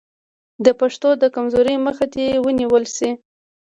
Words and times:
د 0.65 0.67
پښتو 0.79 1.09
د 1.21 1.23
کمزورۍ 1.35 1.75
مخه 1.87 2.05
دې 2.13 2.27
ونیول 2.45 2.83
شي. 2.95 3.09